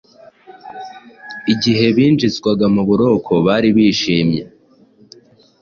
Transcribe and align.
Igihe 1.53 1.85
binjizwaga 1.95 2.65
mu 2.75 2.81
buroko 2.89 3.31
bari 3.45 3.69
bishimye, 3.75 4.41